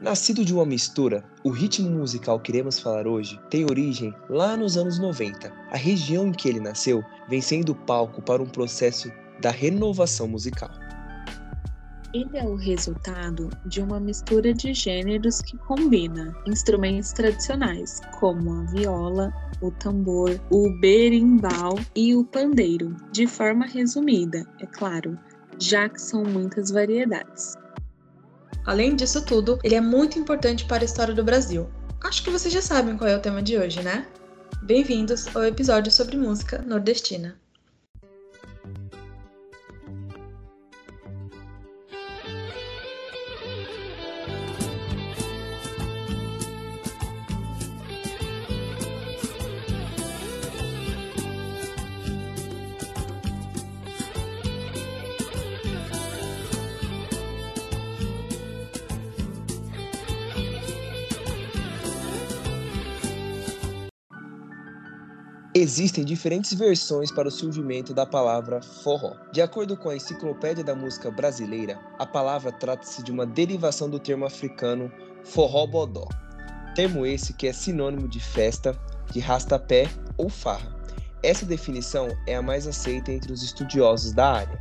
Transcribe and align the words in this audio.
Nascido 0.00 0.44
de 0.44 0.52
uma 0.52 0.66
mistura, 0.66 1.24
o 1.44 1.50
ritmo 1.50 1.88
musical 1.88 2.40
que 2.40 2.50
iremos 2.50 2.80
falar 2.80 3.06
hoje 3.06 3.40
tem 3.48 3.64
origem 3.64 4.12
lá 4.28 4.56
nos 4.56 4.76
anos 4.76 4.98
90. 4.98 5.48
A 5.70 5.76
região 5.76 6.26
em 6.26 6.32
que 6.32 6.48
ele 6.48 6.58
nasceu 6.58 7.00
vem 7.28 7.40
sendo 7.40 7.76
palco 7.76 8.20
para 8.20 8.42
um 8.42 8.48
processo 8.48 9.12
da 9.40 9.52
renovação 9.52 10.26
musical. 10.26 10.87
Ele 12.18 12.36
é 12.36 12.42
o 12.42 12.56
resultado 12.56 13.48
de 13.64 13.80
uma 13.80 14.00
mistura 14.00 14.52
de 14.52 14.74
gêneros 14.74 15.40
que 15.40 15.56
combina 15.56 16.36
instrumentos 16.48 17.12
tradicionais, 17.12 18.00
como 18.18 18.54
a 18.54 18.64
viola, 18.64 19.32
o 19.62 19.70
tambor, 19.70 20.36
o 20.50 20.68
berimbau 20.80 21.78
e 21.94 22.16
o 22.16 22.24
pandeiro, 22.24 22.96
de 23.12 23.28
forma 23.28 23.66
resumida, 23.66 24.44
é 24.58 24.66
claro, 24.66 25.16
já 25.60 25.88
que 25.88 26.02
são 26.02 26.24
muitas 26.24 26.72
variedades. 26.72 27.54
Além 28.66 28.96
disso 28.96 29.24
tudo, 29.24 29.56
ele 29.62 29.76
é 29.76 29.80
muito 29.80 30.18
importante 30.18 30.64
para 30.64 30.82
a 30.82 30.86
história 30.86 31.14
do 31.14 31.22
Brasil. 31.22 31.68
Acho 32.02 32.24
que 32.24 32.30
vocês 32.30 32.52
já 32.52 32.60
sabem 32.60 32.96
qual 32.96 33.08
é 33.08 33.16
o 33.16 33.22
tema 33.22 33.40
de 33.40 33.56
hoje, 33.56 33.80
né? 33.80 34.08
Bem-vindos 34.64 35.36
ao 35.36 35.44
episódio 35.44 35.92
sobre 35.92 36.16
música 36.16 36.60
nordestina. 36.62 37.38
Existem 65.60 66.04
diferentes 66.04 66.54
versões 66.54 67.10
para 67.10 67.26
o 67.26 67.32
surgimento 67.32 67.92
da 67.92 68.06
palavra 68.06 68.62
forró. 68.62 69.16
De 69.32 69.42
acordo 69.42 69.76
com 69.76 69.88
a 69.90 69.96
Enciclopédia 69.96 70.62
da 70.62 70.72
Música 70.72 71.10
Brasileira, 71.10 71.80
a 71.98 72.06
palavra 72.06 72.52
trata-se 72.52 73.02
de 73.02 73.10
uma 73.10 73.26
derivação 73.26 73.90
do 73.90 73.98
termo 73.98 74.24
africano 74.24 74.88
forró 75.24 75.66
bodó, 75.66 76.06
termo 76.76 77.04
esse 77.04 77.32
que 77.32 77.48
é 77.48 77.52
sinônimo 77.52 78.06
de 78.06 78.20
festa, 78.20 78.80
de 79.10 79.18
rastapé 79.18 79.88
ou 80.16 80.28
farra. 80.28 80.72
Essa 81.24 81.44
definição 81.44 82.06
é 82.24 82.36
a 82.36 82.42
mais 82.42 82.68
aceita 82.68 83.10
entre 83.10 83.32
os 83.32 83.42
estudiosos 83.42 84.12
da 84.12 84.34
área. 84.34 84.60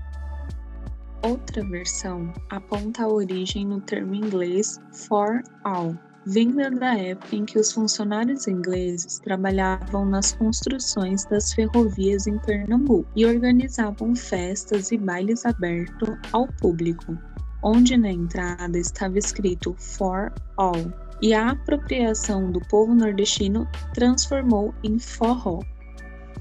Outra 1.22 1.64
versão 1.64 2.34
aponta 2.50 3.03
a 3.03 3.08
origem 3.08 3.68
no 3.68 3.80
termo 3.81 4.16
inglês 4.16 4.80
for 4.92 5.44
all, 5.64 5.95
vinda 6.28 6.70
da 6.70 6.94
época 6.94 7.38
em 7.38 7.45
que 7.45 7.58
os 7.58 7.72
funcionários 7.72 8.47
ingleses 8.47 9.17
trabalhavam 9.20 10.06
nas 10.06 10.34
construções 10.34 11.23
das 11.25 11.53
ferrovias 11.53 12.28
em 12.28 12.38
Pernambuco 12.39 13.09
e 13.16 13.25
organizavam 13.25 14.14
festas 14.14 14.92
e 14.92 14.97
bailes 14.97 15.45
abertos 15.45 16.09
ao 16.34 16.45
público, 16.59 17.17
onde 17.64 17.95
na 17.95 18.11
entrada 18.11 18.78
estava 18.78 19.17
escrito 19.17 19.73
For 19.78 20.34
All, 20.58 20.92
e 21.22 21.34
a 21.34 21.52
apropriação 21.52 22.52
do 22.52 22.59
povo 22.67 22.94
nordestino 22.94 23.66
transformou 23.94 24.73
em 24.84 25.00
forró. 25.00 25.62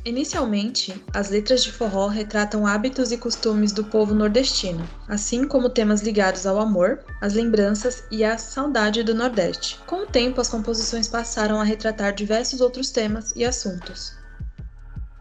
Inicialmente, 0.06 1.04
as 1.12 1.30
letras 1.30 1.64
de 1.64 1.72
forró 1.72 2.06
retratam 2.06 2.64
hábitos 2.64 3.10
e 3.10 3.18
costumes 3.18 3.72
do 3.72 3.82
povo 3.82 4.14
nordestino, 4.14 4.88
assim 5.08 5.48
como 5.48 5.68
temas 5.68 6.00
ligados 6.00 6.46
ao 6.46 6.60
amor, 6.60 7.04
às 7.20 7.34
lembranças 7.34 8.04
e 8.08 8.22
à 8.22 8.38
saudade 8.38 9.02
do 9.02 9.16
Nordeste. 9.16 9.80
Com 9.84 10.04
o 10.04 10.06
tempo, 10.06 10.40
as 10.40 10.48
composições 10.48 11.08
passaram 11.08 11.60
a 11.60 11.64
retratar 11.64 12.14
diversos 12.14 12.60
outros 12.60 12.90
temas 12.90 13.32
e 13.34 13.44
assuntos. 13.44 14.12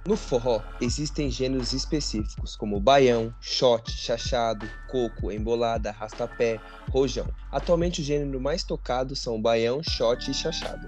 No 0.08 0.16
forró, 0.16 0.62
existem 0.80 1.32
gêneros 1.32 1.74
específicos 1.74 2.56
como 2.56 2.80
baião, 2.80 3.34
shot, 3.42 3.92
chachado, 3.92 4.70
coco, 4.88 5.32
embolada, 5.32 5.90
rastapé, 5.90 6.62
rojão. 6.92 7.26
Atualmente 7.52 8.02
o 8.02 8.04
gênero 8.04 8.40
mais 8.40 8.64
tocado 8.64 9.16
são 9.16 9.42
baião, 9.42 9.82
shot 9.82 10.30
e 10.30 10.34
chachado. 10.36 10.88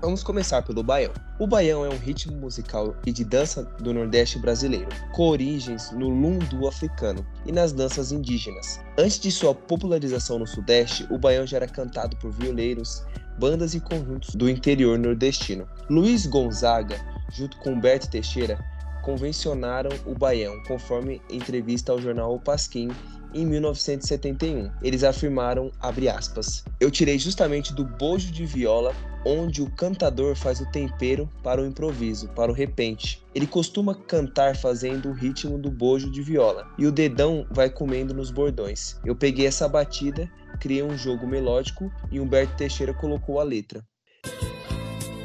Vamos 0.00 0.22
começar 0.22 0.62
pelo 0.62 0.82
baião. 0.82 1.12
O 1.38 1.46
baião 1.46 1.84
é 1.84 1.88
um 1.88 1.96
ritmo 1.96 2.36
musical 2.36 2.94
e 3.06 3.12
de 3.12 3.24
dança 3.24 3.64
do 3.80 3.92
Nordeste 3.92 4.38
brasileiro, 4.38 4.88
com 5.12 5.28
origens 5.28 5.90
no 5.92 6.08
lundu 6.08 6.68
africano 6.68 7.26
e 7.46 7.52
nas 7.52 7.72
danças 7.72 8.12
indígenas. 8.12 8.80
Antes 8.98 9.18
de 9.18 9.30
sua 9.30 9.54
popularização 9.54 10.38
no 10.38 10.46
Sudeste, 10.46 11.06
o 11.10 11.18
baião 11.18 11.46
já 11.46 11.56
era 11.56 11.66
cantado 11.66 12.16
por 12.16 12.30
violeiros, 12.30 13.02
bandas 13.38 13.74
e 13.74 13.80
conjuntos 13.80 14.34
do 14.34 14.48
interior 14.48 14.98
nordestino. 14.98 15.66
Luiz 15.88 16.26
Gonzaga, 16.26 17.00
junto 17.32 17.56
com 17.58 17.72
Humberto 17.72 18.10
Teixeira, 18.10 18.58
convencionaram 19.02 19.90
o 20.06 20.14
baião, 20.14 20.62
conforme 20.66 21.20
entrevista 21.30 21.92
ao 21.92 22.00
jornal 22.00 22.34
O 22.34 22.40
Pasquim 22.40 22.90
em 23.34 23.44
1971. 23.44 24.70
Eles 24.82 25.02
afirmaram, 25.02 25.70
aspas, 25.80 26.64
eu 26.80 26.90
tirei 26.90 27.18
justamente 27.18 27.74
do 27.74 27.84
bojo 27.84 28.30
de 28.30 28.46
viola 28.46 28.94
onde 29.24 29.62
o 29.62 29.70
cantador 29.70 30.36
faz 30.36 30.60
o 30.60 30.70
tempero 30.70 31.28
para 31.42 31.60
o 31.62 31.66
improviso, 31.66 32.28
para 32.28 32.52
o 32.52 32.54
repente. 32.54 33.22
Ele 33.34 33.46
costuma 33.46 33.94
cantar 33.94 34.56
fazendo 34.56 35.08
o 35.08 35.12
ritmo 35.12 35.58
do 35.58 35.70
bojo 35.70 36.10
de 36.10 36.22
viola 36.22 36.68
e 36.78 36.86
o 36.86 36.92
dedão 36.92 37.46
vai 37.50 37.70
comendo 37.70 38.12
nos 38.14 38.30
bordões. 38.30 39.00
Eu 39.04 39.16
peguei 39.16 39.46
essa 39.46 39.68
batida, 39.68 40.30
criei 40.60 40.82
um 40.82 40.96
jogo 40.96 41.26
melódico 41.26 41.90
e 42.10 42.20
Humberto 42.20 42.56
Teixeira 42.56 42.92
colocou 42.92 43.40
a 43.40 43.42
letra. 43.42 43.82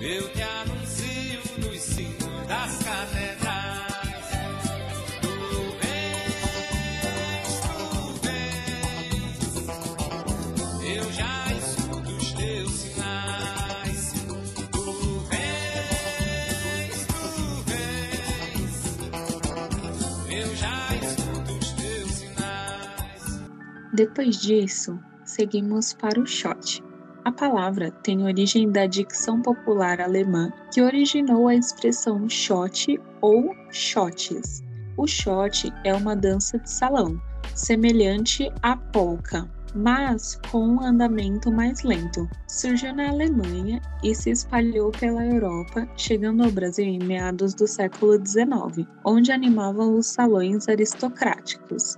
Eu 0.02 0.30
te 0.30 0.42
Depois 23.94 24.38
disso, 24.38 24.98
seguimos 25.26 25.94
para 25.94 26.20
o 26.20 26.26
shot. 26.26 26.82
A 27.26 27.32
palavra 27.32 27.92
tem 27.92 28.24
origem 28.24 28.72
da 28.72 28.86
dicção 28.86 29.42
popular 29.42 30.00
alemã 30.00 30.52
que 30.74 30.82
originou 30.82 31.48
a 31.48 31.56
expressão 31.56 32.30
shot 32.30 33.00
ou 33.22 33.54
shots. 33.72 34.64
O 34.96 35.06
shot 35.06 35.72
é 35.84 35.94
uma 35.94 36.16
dança 36.16 36.58
de 36.58 36.72
salão, 36.72 37.22
semelhante 37.54 38.50
à 38.62 38.78
polka, 38.78 39.50
mas 39.76 40.40
com 40.52 40.68
um 40.68 40.82
andamento 40.82 41.52
mais 41.52 41.84
lento. 41.84 42.30
Surgiu 42.48 42.94
na 42.94 43.10
Alemanha 43.10 43.82
e 44.04 44.14
se 44.14 44.32
espalhou 44.32 44.92
pela 44.92 45.26
Europa, 45.26 45.88
chegando 45.96 46.44
ao 46.44 46.52
Brasil 46.52 46.86
em 46.86 47.00
meados 47.00 47.54
do 47.54 47.68
século 47.68 48.14
XIX, 48.26 48.88
onde 49.06 49.32
animavam 49.32 49.98
os 49.98 50.08
salões 50.08 50.68
aristocráticos. 50.68 51.98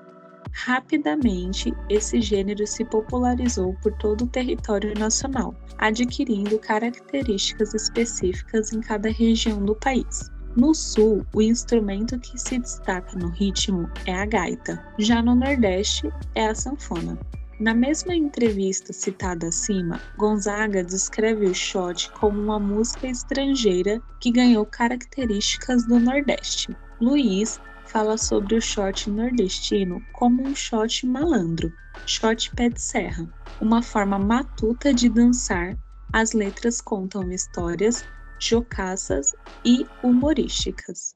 Rapidamente, 0.53 1.73
esse 1.89 2.21
gênero 2.21 2.67
se 2.67 2.83
popularizou 2.83 3.73
por 3.81 3.93
todo 3.93 4.25
o 4.25 4.27
território 4.27 4.93
nacional, 4.99 5.55
adquirindo 5.77 6.59
características 6.59 7.73
específicas 7.73 8.73
em 8.73 8.81
cada 8.81 9.09
região 9.09 9.63
do 9.63 9.75
país. 9.75 10.29
No 10.55 10.75
sul, 10.75 11.25
o 11.33 11.41
instrumento 11.41 12.19
que 12.19 12.37
se 12.37 12.59
destaca 12.59 13.17
no 13.17 13.29
ritmo 13.29 13.89
é 14.05 14.13
a 14.13 14.25
gaita, 14.25 14.85
já 14.99 15.21
no 15.21 15.33
Nordeste 15.33 16.11
é 16.35 16.47
a 16.47 16.55
sanfona. 16.55 17.17
Na 17.61 17.75
mesma 17.75 18.15
entrevista 18.15 18.91
citada 18.91 19.49
acima, 19.49 20.01
Gonzaga 20.17 20.83
descreve 20.83 21.45
o 21.45 21.53
shot 21.53 22.09
como 22.13 22.41
uma 22.41 22.59
música 22.59 23.05
estrangeira 23.05 24.01
que 24.19 24.31
ganhou 24.31 24.65
características 24.65 25.85
do 25.85 25.99
Nordeste. 25.99 26.75
Luiz 26.99 27.61
fala 27.85 28.17
sobre 28.17 28.55
o 28.55 28.61
shot 28.61 29.07
nordestino 29.11 30.01
como 30.13 30.41
um 30.41 30.55
shot 30.55 31.05
malandro, 31.05 31.71
shot 32.07 32.49
pé 32.55 32.67
de 32.67 32.81
serra, 32.81 33.31
uma 33.61 33.83
forma 33.83 34.17
matuta 34.17 34.91
de 34.91 35.07
dançar. 35.07 35.77
As 36.11 36.33
letras 36.33 36.81
contam 36.81 37.31
histórias 37.31 38.03
jocaças 38.39 39.35
e 39.63 39.85
humorísticas. 40.01 41.13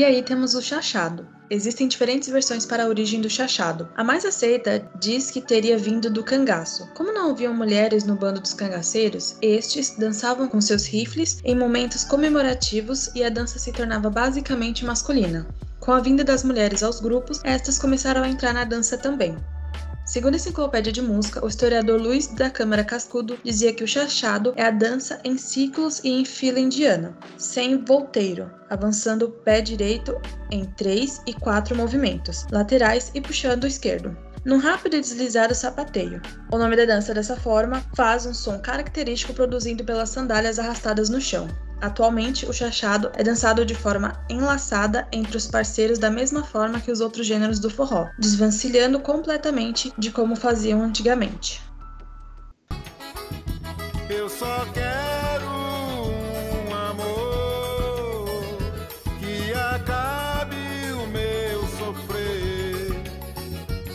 E 0.00 0.04
aí 0.04 0.22
temos 0.22 0.54
o 0.54 0.62
chachado. 0.62 1.28
Existem 1.50 1.86
diferentes 1.86 2.30
versões 2.30 2.64
para 2.64 2.84
a 2.84 2.88
origem 2.88 3.20
do 3.20 3.28
chachado. 3.28 3.86
A 3.94 4.02
mais 4.02 4.24
aceita 4.24 4.90
diz 4.98 5.30
que 5.30 5.42
teria 5.42 5.76
vindo 5.76 6.08
do 6.08 6.24
cangaço. 6.24 6.88
Como 6.94 7.12
não 7.12 7.32
haviam 7.32 7.52
mulheres 7.52 8.04
no 8.04 8.16
bando 8.16 8.40
dos 8.40 8.54
cangaceiros, 8.54 9.36
estes 9.42 9.98
dançavam 9.98 10.48
com 10.48 10.58
seus 10.58 10.86
rifles 10.86 11.38
em 11.44 11.54
momentos 11.54 12.02
comemorativos 12.02 13.10
e 13.14 13.22
a 13.22 13.28
dança 13.28 13.58
se 13.58 13.72
tornava 13.72 14.08
basicamente 14.08 14.86
masculina. 14.86 15.46
Com 15.80 15.92
a 15.92 16.00
vinda 16.00 16.24
das 16.24 16.44
mulheres 16.44 16.82
aos 16.82 16.98
grupos, 16.98 17.38
estas 17.44 17.78
começaram 17.78 18.22
a 18.22 18.28
entrar 18.30 18.54
na 18.54 18.64
dança 18.64 18.96
também. 18.96 19.36
Segundo 20.10 20.34
a 20.34 20.36
Enciclopédia 20.38 20.92
de 20.92 21.00
Música, 21.00 21.44
o 21.44 21.46
historiador 21.46 22.00
Luiz 22.00 22.26
da 22.26 22.50
Câmara 22.50 22.82
Cascudo 22.82 23.38
dizia 23.44 23.72
que 23.72 23.84
o 23.84 23.86
chachado 23.86 24.52
é 24.56 24.64
a 24.64 24.70
dança 24.72 25.20
em 25.22 25.38
ciclos 25.38 26.00
e 26.02 26.08
em 26.08 26.24
fila 26.24 26.58
indiana, 26.58 27.16
sem 27.38 27.84
volteiro, 27.84 28.50
avançando 28.68 29.26
o 29.26 29.30
pé 29.30 29.60
direito 29.60 30.20
em 30.50 30.64
três 30.64 31.22
e 31.28 31.32
quatro 31.32 31.76
movimentos, 31.76 32.44
laterais 32.50 33.12
e 33.14 33.20
puxando 33.20 33.62
o 33.62 33.68
esquerdo 33.68 34.16
num 34.44 34.58
rápido 34.58 34.96
e 34.96 35.00
deslizado 35.00 35.54
sapateio. 35.54 36.20
O 36.50 36.58
nome 36.58 36.74
da 36.74 36.86
dança 36.86 37.14
dessa 37.14 37.36
forma 37.36 37.84
faz 37.94 38.26
um 38.26 38.34
som 38.34 38.58
característico 38.58 39.32
produzido 39.32 39.84
pelas 39.84 40.10
sandálias 40.10 40.58
arrastadas 40.58 41.08
no 41.08 41.20
chão. 41.20 41.46
Atualmente, 41.80 42.44
o 42.44 42.52
chachado 42.52 43.10
é 43.14 43.22
dançado 43.22 43.64
de 43.64 43.74
forma 43.74 44.12
enlaçada 44.28 45.08
entre 45.10 45.36
os 45.36 45.46
parceiros 45.46 45.98
da 45.98 46.10
mesma 46.10 46.44
forma 46.44 46.78
que 46.78 46.92
os 46.92 47.00
outros 47.00 47.26
gêneros 47.26 47.58
do 47.58 47.70
forró, 47.70 48.08
desvencilhando 48.18 49.00
completamente 49.00 49.90
de 49.96 50.10
como 50.10 50.36
faziam 50.36 50.82
antigamente. 50.82 51.62
Eu 54.10 54.28
só 54.28 54.66
quero 54.74 55.46
um 55.46 56.74
amor 56.74 58.58
que 59.18 59.52
acabe 59.54 60.56
o 60.92 61.06
meu 61.06 61.60
sofrer, 61.78 62.92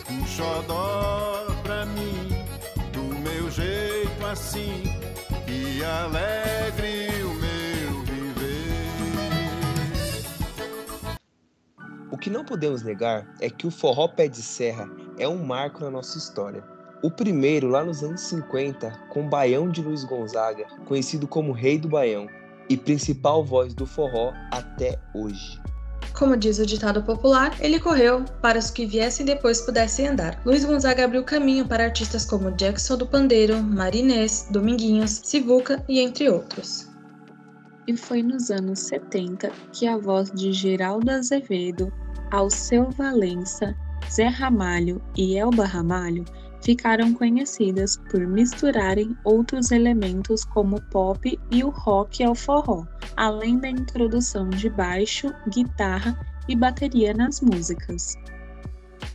um 0.10 0.26
pra 1.62 1.86
mim, 1.86 2.30
do 2.92 3.04
meu 3.20 3.52
jeito 3.52 4.26
assim, 4.26 4.84
e 5.48 5.84
alegre 5.84 7.15
que 12.26 12.30
não 12.32 12.44
podemos 12.44 12.82
negar 12.82 13.24
é 13.40 13.52
que 13.52 13.68
o 13.68 13.72
forró 13.72 14.08
pé 14.08 14.28
de 14.28 14.42
serra 14.42 14.90
é 15.20 15.28
um 15.28 15.46
marco 15.46 15.84
na 15.84 15.92
nossa 15.92 16.18
história. 16.18 16.64
O 17.04 17.12
primeiro 17.12 17.68
lá 17.68 17.86
nos 17.86 18.02
anos 18.02 18.22
50, 18.22 18.90
com 19.12 19.28
o 19.28 19.30
Baião 19.30 19.70
de 19.70 19.80
Luiz 19.80 20.04
Gonzaga, 20.04 20.66
conhecido 20.88 21.28
como 21.28 21.52
Rei 21.52 21.78
do 21.78 21.88
Baião, 21.88 22.28
e 22.68 22.76
principal 22.76 23.46
voz 23.46 23.76
do 23.76 23.86
forró 23.86 24.34
até 24.50 24.98
hoje. 25.14 25.62
Como 26.18 26.36
diz 26.36 26.58
o 26.58 26.66
ditado 26.66 27.04
popular, 27.04 27.56
ele 27.60 27.80
correu 27.80 28.26
para 28.42 28.58
os 28.58 28.72
que 28.72 28.88
viessem 28.88 29.24
depois 29.24 29.62
pudessem 29.62 30.08
andar. 30.08 30.42
Luiz 30.44 30.66
Gonzaga 30.66 31.06
abriu 31.06 31.24
caminho 31.24 31.68
para 31.68 31.84
artistas 31.84 32.26
como 32.26 32.50
Jackson 32.54 32.98
do 32.98 33.06
Pandeiro, 33.06 33.62
Marinês, 33.62 34.48
Dominguinhos, 34.50 35.22
Sivuca 35.24 35.86
e 35.88 36.00
entre 36.00 36.28
outros. 36.28 36.90
E 37.88 37.96
foi 37.96 38.24
nos 38.24 38.50
anos 38.50 38.80
70 38.80 39.52
que 39.72 39.86
a 39.86 39.96
voz 39.96 40.32
de 40.32 40.52
Geraldo 40.52 41.12
Azevedo 41.12 41.94
Alceu 42.36 42.92
Valença, 42.92 43.74
Zé 44.12 44.28
Ramalho 44.28 45.02
e 45.16 45.38
Elba 45.38 45.64
Ramalho 45.64 46.26
ficaram 46.62 47.14
conhecidas 47.14 47.96
por 48.12 48.28
misturarem 48.28 49.16
outros 49.24 49.72
elementos 49.72 50.44
como 50.44 50.76
o 50.76 50.82
pop 50.82 51.40
e 51.50 51.64
o 51.64 51.70
rock 51.70 52.26
ao 52.26 52.36
forró, 52.36 52.86
além 53.16 53.58
da 53.58 53.70
introdução 53.70 54.50
de 54.50 54.70
baixo, 54.70 55.34
guitarra 55.48 56.20
e 56.46 56.58
bateria 56.58 57.14
nas 57.14 57.40
músicas. 57.40 58.16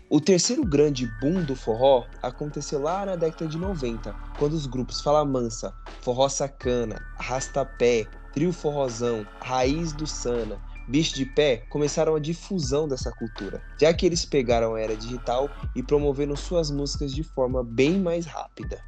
O 0.08 0.19
terceiro 0.19 0.64
grande 0.64 1.06
boom 1.20 1.44
do 1.44 1.55
forró 1.55 2.06
aconteceu 2.23 2.81
lá 2.81 3.05
na 3.05 3.16
década 3.16 3.46
de 3.46 3.58
90, 3.58 4.14
quando 4.38 4.55
os 4.55 4.64
grupos 4.64 5.02
Fala 5.02 5.26
Mansa, 5.26 5.75
Forró 6.00 6.26
Sacana, 6.31 6.96
Arrastapé, 7.19 8.06
Trio 8.32 8.50
Forrozão, 8.50 9.26
Raiz 9.43 9.93
do 9.93 10.06
Sana 10.06 10.69
Bicho 10.90 11.14
de 11.14 11.25
Pé 11.25 11.58
começaram 11.69 12.16
a 12.16 12.19
difusão 12.19 12.88
dessa 12.88 13.12
cultura, 13.12 13.62
já 13.81 13.94
que 13.94 14.04
eles 14.04 14.25
pegaram 14.25 14.75
a 14.75 14.81
era 14.81 14.96
digital 14.96 15.48
e 15.76 15.84
promoveram 15.84 16.34
suas 16.34 16.69
músicas 16.69 17.14
de 17.14 17.22
forma 17.22 17.62
bem 17.62 18.00
mais 18.00 18.26
rápida. 18.26 18.82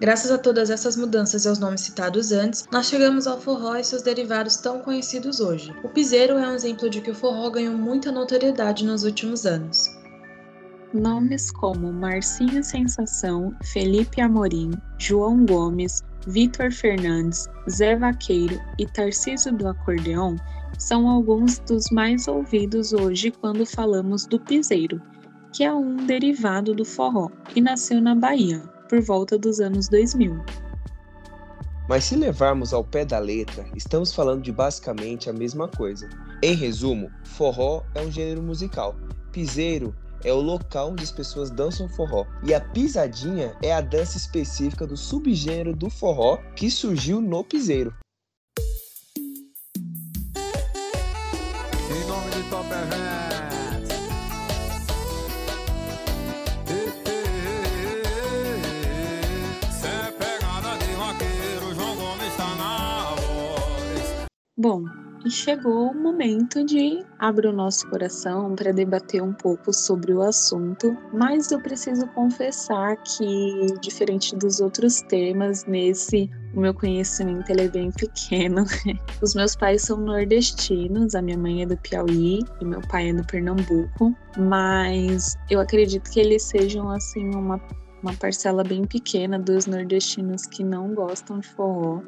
Graças 0.00 0.32
a 0.32 0.36
todas 0.36 0.70
essas 0.70 0.96
mudanças 0.96 1.44
e 1.44 1.48
aos 1.48 1.60
nomes 1.60 1.82
citados 1.82 2.32
antes, 2.32 2.64
nós 2.72 2.86
chegamos 2.86 3.28
ao 3.28 3.40
forró 3.40 3.76
e 3.76 3.84
seus 3.84 4.02
derivados 4.02 4.56
tão 4.56 4.80
conhecidos 4.80 5.38
hoje. 5.38 5.72
O 5.84 5.88
piseiro 5.88 6.36
é 6.36 6.48
um 6.48 6.54
exemplo 6.54 6.90
de 6.90 7.00
que 7.00 7.12
o 7.12 7.14
forró 7.14 7.48
ganhou 7.48 7.78
muita 7.78 8.10
notoriedade 8.10 8.84
nos 8.84 9.04
últimos 9.04 9.46
anos. 9.46 10.03
Nomes 10.94 11.50
como 11.50 11.92
Marcinho 11.92 12.62
Sensação, 12.62 13.52
Felipe 13.64 14.20
Amorim, 14.20 14.70
João 14.96 15.44
Gomes, 15.44 16.04
Vitor 16.26 16.70
Fernandes, 16.70 17.48
Zé 17.68 17.96
Vaqueiro 17.96 18.60
e 18.78 18.86
Tarcísio 18.86 19.52
do 19.52 19.66
Acordeão 19.68 20.36
são 20.78 21.08
alguns 21.08 21.58
dos 21.58 21.90
mais 21.90 22.28
ouvidos 22.28 22.92
hoje 22.92 23.32
quando 23.32 23.66
falamos 23.66 24.24
do 24.24 24.38
piseiro, 24.38 25.02
que 25.52 25.64
é 25.64 25.72
um 25.72 25.96
derivado 25.96 26.72
do 26.72 26.84
forró 26.84 27.28
e 27.56 27.60
nasceu 27.60 28.00
na 28.00 28.14
Bahia, 28.14 28.60
por 28.88 29.00
volta 29.02 29.36
dos 29.36 29.58
anos 29.60 29.88
2000. 29.88 30.36
Mas 31.88 32.04
se 32.04 32.16
levarmos 32.16 32.72
ao 32.72 32.84
pé 32.84 33.04
da 33.04 33.18
letra, 33.18 33.66
estamos 33.74 34.14
falando 34.14 34.42
de 34.42 34.52
basicamente 34.52 35.28
a 35.28 35.32
mesma 35.32 35.68
coisa. 35.68 36.08
Em 36.40 36.54
resumo, 36.54 37.10
forró 37.24 37.82
é 37.94 38.00
um 38.00 38.10
gênero 38.10 38.42
musical, 38.42 38.94
piseiro 39.32 39.94
é 40.24 40.32
o 40.32 40.40
local 40.40 40.90
onde 40.90 41.04
as 41.04 41.12
pessoas 41.12 41.50
dançam 41.50 41.88
forró. 41.88 42.26
E 42.42 42.54
a 42.54 42.60
pisadinha 42.60 43.54
é 43.62 43.72
a 43.72 43.80
dança 43.80 44.16
específica 44.16 44.86
do 44.86 44.96
subgênero 44.96 45.74
do 45.76 45.90
forró 45.90 46.38
que 46.56 46.70
surgiu 46.70 47.20
no 47.20 47.44
piseiro. 47.44 47.94
Em 51.90 52.08
nome 52.08 52.30
de 52.30 52.50
Top 52.50 52.64
Bom, 64.56 64.84
e 65.24 65.30
chegou 65.30 65.90
o 65.90 65.94
momento 65.94 66.64
de 66.64 67.02
abrir 67.18 67.48
o 67.48 67.52
nosso 67.52 67.88
coração 67.88 68.54
para 68.54 68.72
debater 68.72 69.22
um 69.22 69.32
pouco 69.32 69.72
sobre 69.72 70.12
o 70.12 70.20
assunto, 70.20 70.96
mas 71.12 71.50
eu 71.50 71.60
preciso 71.60 72.06
confessar 72.08 72.96
que, 73.02 73.66
diferente 73.80 74.36
dos 74.36 74.60
outros 74.60 75.00
temas, 75.02 75.64
nesse 75.64 76.30
o 76.54 76.60
meu 76.60 76.74
conhecimento 76.74 77.50
é 77.50 77.68
bem 77.68 77.90
pequeno. 77.90 78.64
Os 79.20 79.34
meus 79.34 79.56
pais 79.56 79.82
são 79.82 79.96
nordestinos, 79.96 81.14
a 81.14 81.22
minha 81.22 81.38
mãe 81.38 81.62
é 81.62 81.66
do 81.66 81.76
Piauí 81.78 82.40
e 82.60 82.64
meu 82.64 82.80
pai 82.82 83.08
é 83.08 83.12
do 83.12 83.24
Pernambuco, 83.24 84.14
mas 84.36 85.36
eu 85.50 85.60
acredito 85.60 86.10
que 86.10 86.20
eles 86.20 86.42
sejam 86.42 86.90
assim 86.90 87.34
uma, 87.34 87.60
uma 88.02 88.14
parcela 88.14 88.62
bem 88.62 88.84
pequena 88.84 89.38
dos 89.38 89.66
nordestinos 89.66 90.46
que 90.46 90.62
não 90.62 90.94
gostam 90.94 91.40
de 91.40 91.48
forró. 91.48 92.02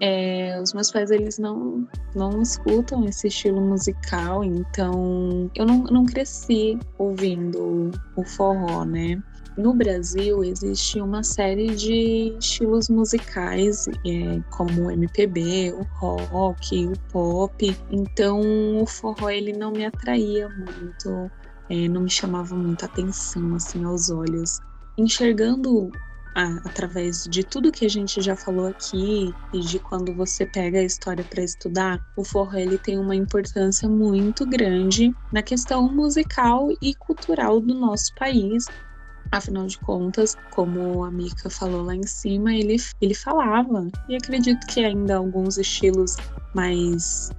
É, 0.00 0.60
os 0.60 0.72
meus 0.72 0.90
pais 0.90 1.10
eles 1.10 1.38
não 1.38 1.86
não 2.14 2.42
escutam 2.42 3.04
esse 3.06 3.28
estilo 3.28 3.60
musical, 3.60 4.42
então 4.42 5.50
eu 5.54 5.64
não, 5.64 5.84
não 5.84 6.04
cresci 6.04 6.78
ouvindo 6.98 7.90
o 8.16 8.24
forró, 8.24 8.84
né? 8.84 9.22
No 9.56 9.72
Brasil 9.72 10.42
existe 10.42 11.00
uma 11.00 11.22
série 11.22 11.76
de 11.76 12.36
estilos 12.38 12.88
musicais, 12.88 13.86
é, 14.04 14.40
como 14.50 14.86
o 14.86 14.90
MPB, 14.90 15.72
o 15.72 15.82
rock, 16.00 16.88
o 16.88 16.92
pop. 17.12 17.76
Então 17.88 18.40
o 18.82 18.84
forró 18.84 19.30
ele 19.30 19.52
não 19.52 19.70
me 19.70 19.86
atraía 19.86 20.48
muito, 20.48 21.30
é, 21.70 21.88
não 21.88 22.00
me 22.00 22.10
chamava 22.10 22.56
muita 22.56 22.86
atenção 22.86 23.54
assim 23.54 23.84
aos 23.84 24.10
olhos. 24.10 24.58
Enxergando 24.98 25.92
através 26.34 27.22
de 27.24 27.44
tudo 27.44 27.70
que 27.70 27.84
a 27.84 27.88
gente 27.88 28.20
já 28.20 28.36
falou 28.36 28.66
aqui 28.66 29.32
e 29.52 29.60
de 29.60 29.78
quando 29.78 30.12
você 30.12 30.44
pega 30.44 30.80
a 30.80 30.84
história 30.84 31.24
para 31.24 31.42
estudar, 31.42 32.00
o 32.16 32.24
forró 32.24 32.58
ele 32.58 32.76
tem 32.78 32.98
uma 32.98 33.14
importância 33.14 33.88
muito 33.88 34.44
grande 34.46 35.14
na 35.32 35.42
questão 35.42 35.88
musical 35.94 36.68
e 36.82 36.94
cultural 36.94 37.60
do 37.60 37.74
nosso 37.74 38.12
país. 38.14 38.66
Afinal 39.30 39.66
de 39.66 39.78
contas, 39.78 40.34
como 40.50 41.04
a 41.04 41.10
Mika 41.10 41.48
falou 41.48 41.82
lá 41.82 41.94
em 41.94 42.06
cima, 42.06 42.54
ele, 42.54 42.76
ele 43.00 43.14
falava, 43.14 43.88
e 44.08 44.16
acredito 44.16 44.66
que 44.66 44.84
ainda 44.84 45.16
alguns 45.16 45.56
estilos 45.56 46.14
mais 46.54 47.30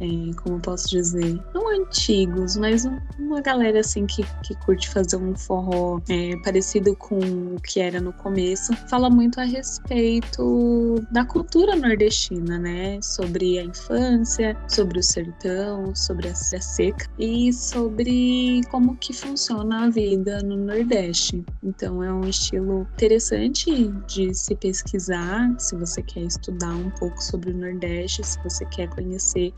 é, 0.00 0.34
como 0.42 0.60
posso 0.60 0.88
dizer, 0.88 1.40
não 1.54 1.68
antigos, 1.68 2.56
mas 2.56 2.84
um, 2.84 2.98
uma 3.18 3.40
galera 3.40 3.80
assim 3.80 4.06
que, 4.06 4.24
que 4.42 4.54
curte 4.64 4.88
fazer 4.88 5.16
um 5.16 5.34
forró 5.34 6.00
é, 6.08 6.36
parecido 6.44 6.94
com 6.96 7.18
o 7.18 7.60
que 7.60 7.80
era 7.80 8.00
no 8.00 8.12
começo, 8.12 8.74
fala 8.88 9.10
muito 9.10 9.40
a 9.40 9.44
respeito 9.44 11.04
da 11.10 11.24
cultura 11.24 11.74
nordestina, 11.74 12.58
né? 12.58 13.00
Sobre 13.02 13.58
a 13.58 13.64
infância, 13.64 14.56
sobre 14.68 14.98
o 14.98 15.02
sertão, 15.02 15.94
sobre 15.94 16.28
a 16.28 16.34
seca 16.34 17.08
e 17.18 17.52
sobre 17.52 18.60
como 18.70 18.96
que 18.96 19.12
funciona 19.12 19.84
a 19.84 19.90
vida 19.90 20.40
no 20.42 20.56
Nordeste. 20.56 21.44
Então 21.62 22.02
é 22.02 22.12
um 22.12 22.24
estilo 22.24 22.86
interessante 22.94 23.88
de 24.06 24.34
se 24.34 24.54
pesquisar, 24.54 25.54
se 25.58 25.76
você 25.76 26.02
quer 26.02 26.22
estudar 26.22 26.74
um 26.74 26.90
pouco 26.90 27.22
sobre 27.22 27.50
o 27.50 27.56
Nordeste, 27.56 28.24
se 28.24 28.38
você 28.42 28.64
quer 28.66 28.88
conhecer 28.90 29.52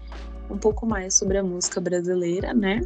um 0.51 0.59
pouco 0.59 0.87
mais 0.87 1.15
sobre 1.15 1.39
a 1.39 1.43
música 1.43 1.81
brasileira, 1.81 2.53
né? 2.53 2.81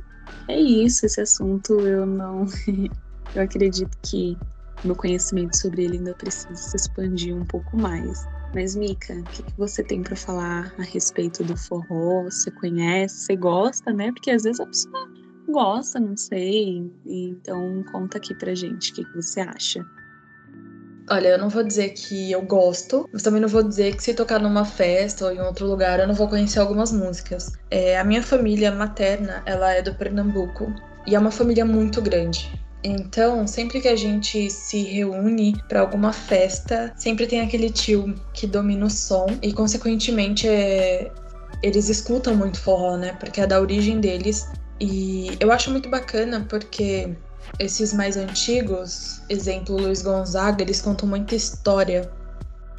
É 0.49 0.59
isso, 0.61 1.07
esse 1.07 1.21
assunto 1.21 1.87
eu 1.87 2.05
não. 2.05 2.45
eu 3.35 3.43
acredito 3.43 3.97
que 4.03 4.37
meu 4.85 4.95
conhecimento 4.95 5.57
sobre 5.57 5.85
ele 5.85 5.97
ainda 5.97 6.15
precisa 6.15 6.55
se 6.55 6.77
expandir 6.77 7.35
um 7.35 7.45
pouco 7.45 7.77
mais. 7.77 8.27
Mas, 8.55 8.77
Mica, 8.77 9.15
o 9.15 9.25
que, 9.25 9.43
que 9.43 9.55
você 9.57 9.83
tem 9.83 10.03
para 10.03 10.15
falar 10.15 10.73
a 10.79 10.83
respeito 10.83 11.43
do 11.43 11.57
forró? 11.57 12.25
Você 12.25 12.51
conhece? 12.53 13.25
Você 13.25 13.37
gosta, 13.37 13.93
né? 13.93 14.13
Porque 14.13 14.31
às 14.31 14.45
vezes 14.45 14.61
a 14.61 14.67
pessoa 14.67 15.09
gosta, 15.49 15.99
não 15.99 16.17
sei. 16.17 16.89
Então, 17.07 17.83
conta 17.91 18.19
aqui 18.19 18.35
pra 18.35 18.55
gente 18.55 18.93
o 18.93 18.95
que, 18.95 19.05
que 19.05 19.17
você 19.17 19.41
acha. 19.41 19.85
Olha, 21.11 21.29
eu 21.29 21.39
não 21.39 21.51
vou 21.51 21.63
dizer 21.63 21.91
que 21.91 22.33
eu 22.33 22.41
gosto, 22.43 23.09
mas 23.13 23.23
também 23.23 23.41
não 23.41 23.49
vou 23.49 23.63
dizer 23.63 23.95
que 23.95 24.03
se 24.03 24.15
tocar 24.15 24.41
numa 24.41 24.65
festa 24.65 25.27
ou 25.27 25.33
em 25.33 25.41
outro 25.41 25.67
lugar 25.67 26.01
eu 26.01 26.07
não 26.07 26.15
vou 26.15 26.29
conhecer 26.29 26.61
algumas 26.61 26.93
músicas. 26.93 27.53
É, 27.71 27.99
a 27.99 28.05
minha 28.05 28.23
família 28.23 28.73
materna, 28.73 29.43
ela 29.45 29.73
é 29.73 29.83
do 29.83 29.95
Pernambuco 29.95 30.73
e 31.07 31.15
é 31.15 31.19
uma 31.19 31.31
família 31.31 31.65
muito 31.65 32.01
grande. 32.01 32.51
Então, 32.83 33.47
sempre 33.47 33.81
que 33.81 33.89
a 33.89 33.97
gente 33.97 34.51
se 34.51 34.83
reúne 34.83 35.57
para 35.69 35.81
alguma 35.81 36.13
festa, 36.13 36.93
sempre 36.97 37.27
tem 37.27 37.41
aquele 37.41 37.71
tio 37.71 38.15
que 38.33 38.47
domina 38.47 38.87
o 38.87 38.91
som 38.91 39.27
e, 39.43 39.53
consequentemente, 39.53 40.47
é... 40.47 41.11
eles 41.63 41.89
escutam 41.89 42.37
muito 42.37 42.61
forró, 42.61 42.97
né? 42.97 43.17
Porque 43.19 43.41
é 43.41 43.47
da 43.47 43.59
origem 43.59 44.01
deles. 44.01 44.47
E 44.79 45.37
eu 45.41 45.51
acho 45.51 45.71
muito 45.71 45.89
bacana 45.89 46.45
porque 46.49 47.17
esses 47.59 47.93
mais 47.93 48.17
antigos, 48.17 49.21
exemplo 49.29 49.77
Luiz 49.77 50.03
Gonzaga, 50.03 50.63
eles 50.63 50.81
contam 50.81 51.09
muita 51.09 51.35
história. 51.35 52.11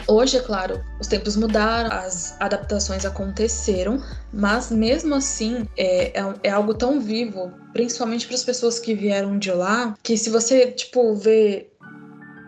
Hoje, 0.08 0.38
é 0.38 0.42
claro, 0.42 0.80
os 1.00 1.08
tempos 1.08 1.36
mudaram, 1.36 1.92
as 1.92 2.40
adaptações 2.40 3.06
aconteceram, 3.06 4.02
mas 4.32 4.70
mesmo 4.70 5.16
assim 5.16 5.68
é, 5.76 6.20
é, 6.20 6.34
é 6.44 6.50
algo 6.52 6.76
tão 6.76 7.00
vivo, 7.00 7.52
principalmente 7.74 8.28
para 8.28 8.36
as 8.36 8.44
pessoas 8.44 8.78
que 8.78 8.94
vieram 8.94 9.40
de 9.40 9.52
lá, 9.52 9.96
que 10.04 10.16
se 10.16 10.30
você, 10.30 10.68
tipo, 10.72 11.16
vê 11.16 11.70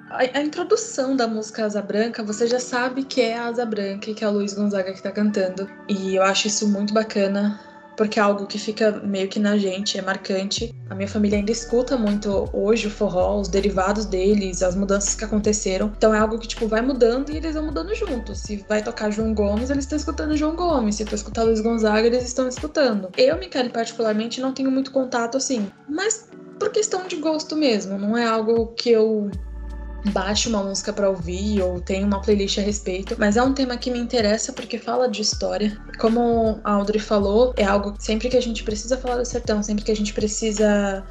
a, 0.10 0.42
introdução 0.42 1.16
da 1.16 1.28
música 1.28 1.66
Asa 1.66 1.82
Branca, 1.82 2.24
você 2.24 2.48
já 2.48 2.60
sabe 2.60 3.04
que 3.04 3.22
é 3.22 3.38
a 3.38 3.48
Asa 3.48 3.66
Branca 3.66 4.10
e 4.10 4.14
que 4.14 4.24
é 4.24 4.28
o 4.28 4.32
Luiz 4.32 4.54
Gonzaga 4.54 4.94
que 4.94 5.02
tá 5.02 5.12
cantando. 5.12 5.70
E 5.90 6.16
eu 6.16 6.24
acho 6.24 6.48
isso 6.48 6.68
muito 6.68 6.94
bacana 6.94 7.60
porque 7.98 8.20
é 8.20 8.22
algo 8.22 8.46
que 8.46 8.60
fica 8.60 8.92
meio 9.04 9.28
que 9.28 9.40
na 9.40 9.58
gente, 9.58 9.98
é 9.98 10.02
marcante. 10.04 10.74
A 10.88 10.94
minha 10.94 11.08
família 11.08 11.40
ainda 11.40 11.52
escuta 11.52 11.98
muito 11.98 12.48
hoje 12.54 12.86
o 12.86 12.92
forró, 12.92 13.40
os 13.42 13.48
derivados 13.48 14.06
deles, 14.06 14.62
as 14.62 14.76
mudanças 14.76 15.16
que 15.16 15.26
aconteceram. 15.26 15.92
Então 15.98 16.14
é 16.14 16.20
algo 16.20 16.38
que, 16.38 16.48
tipo, 16.48 16.68
vai 16.68 16.82
mudando 16.82 17.32
e 17.32 17.38
eles 17.38 17.56
vão 17.56 17.66
mudando 17.66 17.94
junto. 17.96 18.36
Se 18.36 18.64
vai 18.70 18.84
tocar 18.84 19.10
João 19.10 19.34
Gomes, 19.34 19.72
eles 19.72 19.86
estão 19.86 19.98
escutando 19.98 20.38
João 20.38 20.56
Gomes. 20.56 20.96
Se 20.96 21.06
for 21.06 21.16
escutar 21.16 21.44
Luiz 21.44 21.60
Gonzaga, 21.60 22.06
eles 22.06 22.24
estão 22.24 22.48
escutando. 22.48 23.10
Eu, 23.18 23.38
Michele, 23.40 23.70
particularmente, 23.70 24.40
não 24.40 24.54
tenho 24.54 24.70
muito 24.70 24.92
contato 24.92 25.36
assim. 25.36 25.68
Mas 25.90 26.30
por 26.60 26.72
questão 26.72 27.08
de 27.08 27.16
gosto 27.18 27.56
mesmo. 27.56 27.98
Não 27.98 28.18
é 28.18 28.26
algo 28.26 28.68
que 28.68 28.92
eu 28.92 29.30
baixe 30.12 30.48
uma 30.48 30.64
música 30.64 30.94
para 30.94 31.10
ouvir 31.10 31.62
ou 31.62 31.82
tenha 31.82 32.06
uma 32.06 32.22
playlist 32.22 32.58
a 32.60 32.62
respeito, 32.62 33.16
mas 33.18 33.38
é 33.38 33.44
um 33.44 33.54
tema 33.54 33.78
que 33.78 33.92
me 33.92 34.00
interessa 34.00 34.54
porque 34.54 34.78
fala 34.78 35.10
de 35.10 35.22
história. 35.22 35.78
Como 36.00 36.60
a 36.64 36.72
Audrey 36.72 37.00
falou, 37.00 37.54
é 37.58 37.66
algo 37.66 37.96
sempre 38.00 38.30
que 38.30 38.38
a 38.38 38.42
gente 38.42 38.64
precisa 38.64 38.98
falar 38.98 39.18
do 39.18 39.26
sertão, 39.26 39.62
sempre 39.62 39.84
que 39.84 39.92
a 39.92 39.96
gente 39.96 40.14
precisa 40.14 41.04